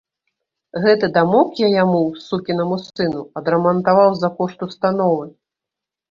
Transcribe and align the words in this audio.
Гэты 0.83 1.07
дамок 1.17 1.49
я 1.63 1.67
яму, 1.83 1.99
сукінаму 2.27 2.77
сыну, 2.85 3.21
адрамантаваў 3.41 4.09
за 4.23 4.29
кошт 4.39 4.59
установы. 4.69 5.29